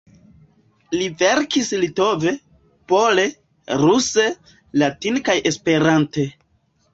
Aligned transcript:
Li 0.93 1.09
verkadis 1.17 1.67
litove, 1.81 2.33
pole, 2.93 3.27
ruse, 3.83 4.27
latine 4.85 5.23
kaj 5.29 5.37
Esperante. 5.53 6.27